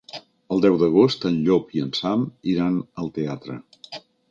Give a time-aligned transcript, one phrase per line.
[0.53, 3.61] El deu d'agost en Llop i en Sam iran al teatre.